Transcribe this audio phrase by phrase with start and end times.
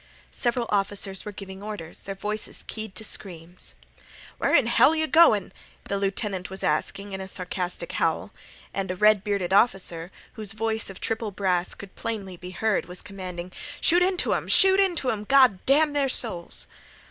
[0.31, 3.75] Several officers were giving orders, their voices keyed to screams.
[4.39, 8.31] "Where in hell yeh goin'?" the lieutenant was asking in a sarcastic howl.
[8.73, 13.03] And a red bearded officer, whose voice of triple brass could plainly be heard, was
[13.03, 14.47] commanding: "Shoot into 'em!
[14.47, 16.65] Shoot into 'em, Gawd damn their souls!"